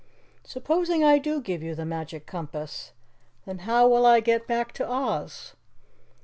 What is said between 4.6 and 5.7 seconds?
to Oz?"